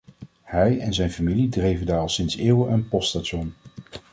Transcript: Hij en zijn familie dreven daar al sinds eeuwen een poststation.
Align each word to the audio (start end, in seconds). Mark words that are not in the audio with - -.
Hij 0.41 0.79
en 0.79 0.93
zijn 0.93 1.11
familie 1.11 1.49
dreven 1.49 1.85
daar 1.85 1.99
al 1.99 2.09
sinds 2.09 2.35
eeuwen 2.35 2.71
een 2.71 2.87
poststation. 2.87 3.53